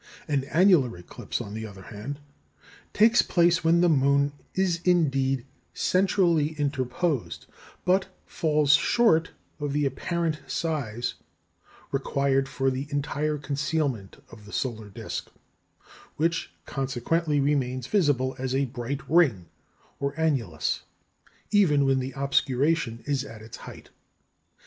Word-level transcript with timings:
An 0.27 0.45
annular 0.45 0.97
eclipse, 0.97 1.39
on 1.39 1.53
the 1.53 1.67
other 1.67 1.83
hand, 1.83 2.19
takes 2.91 3.21
place 3.21 3.63
when 3.63 3.81
the 3.81 3.87
moon 3.87 4.31
is 4.55 4.81
indeed 4.83 5.45
centrally 5.75 6.53
interposed, 6.59 7.45
but 7.85 8.07
falls 8.25 8.71
short 8.71 9.29
of 9.59 9.73
the 9.73 9.85
apparent 9.85 10.39
size 10.47 11.13
required 11.91 12.49
for 12.49 12.71
the 12.71 12.87
entire 12.89 13.37
concealment 13.37 14.23
of 14.31 14.45
the 14.45 14.51
solar 14.53 14.89
disc, 14.89 15.29
which 16.15 16.51
consequently 16.65 17.39
remains 17.39 17.85
visible 17.85 18.35
as 18.39 18.55
a 18.55 18.65
bright 18.65 19.07
ring 19.07 19.45
or 19.99 20.15
annulus, 20.17 20.81
even 21.51 21.85
when 21.85 21.99
the 21.99 22.13
obscuration 22.15 23.03
is 23.05 23.23
at 23.23 23.43
its 23.43 23.57
height. 23.69 23.91